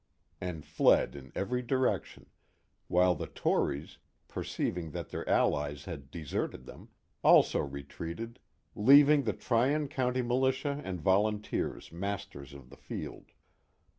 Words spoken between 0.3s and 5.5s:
and fled in every direction, while the Tories, perceiving that their